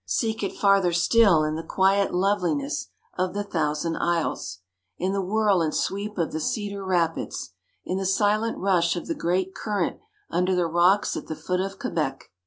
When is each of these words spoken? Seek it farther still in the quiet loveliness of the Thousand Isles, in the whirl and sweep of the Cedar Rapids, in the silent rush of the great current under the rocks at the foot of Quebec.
Seek 0.07 0.41
it 0.41 0.57
farther 0.57 0.93
still 0.93 1.43
in 1.43 1.53
the 1.53 1.61
quiet 1.61 2.11
loveliness 2.11 2.87
of 3.19 3.35
the 3.35 3.43
Thousand 3.43 3.97
Isles, 3.97 4.61
in 4.97 5.13
the 5.13 5.21
whirl 5.21 5.61
and 5.61 5.75
sweep 5.75 6.17
of 6.17 6.31
the 6.31 6.39
Cedar 6.39 6.83
Rapids, 6.83 7.51
in 7.85 7.99
the 7.99 8.05
silent 8.07 8.57
rush 8.57 8.95
of 8.95 9.05
the 9.05 9.13
great 9.13 9.53
current 9.53 9.99
under 10.27 10.55
the 10.55 10.65
rocks 10.65 11.15
at 11.15 11.27
the 11.27 11.35
foot 11.35 11.59
of 11.59 11.77
Quebec. 11.77 12.31